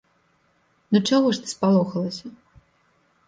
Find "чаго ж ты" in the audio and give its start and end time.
1.09-1.47